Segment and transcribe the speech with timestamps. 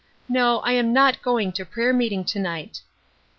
[0.27, 2.81] No, I am not going to prayer meeting to night."